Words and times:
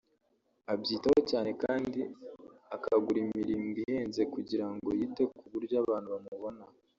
abyitaho 0.71 1.19
cyane 1.31 1.49
kandi 1.63 1.99
akagura 2.75 3.17
imirimbo 3.27 3.77
ihenze 3.83 4.21
kugira 4.33 4.65
ngo 4.73 4.87
yite 4.99 5.23
ku 5.35 5.43
buryo 5.51 5.75
abantu 5.83 6.09
bamubona 6.15 6.63